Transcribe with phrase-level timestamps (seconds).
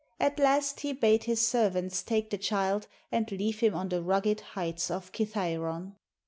[0.19, 4.41] At last he bade his servants take the child and leave him on the rugged
[4.41, 5.93] heights of Kithairon.